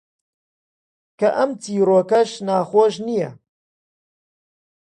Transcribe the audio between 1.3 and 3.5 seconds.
ئەم چیرۆکەش ناخۆش نییە: